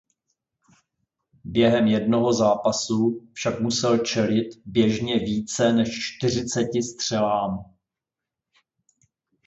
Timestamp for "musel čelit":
3.59-4.47